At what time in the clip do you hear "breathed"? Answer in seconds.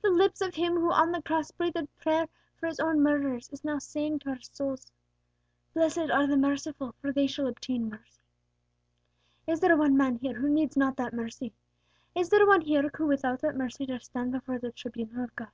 1.50-1.76